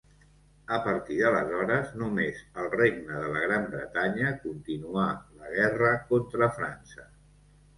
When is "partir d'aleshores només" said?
0.85-2.39